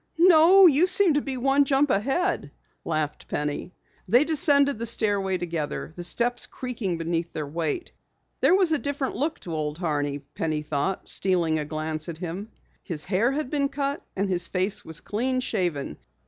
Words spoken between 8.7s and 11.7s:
a different look to Old Horney, Penny thought, stealing a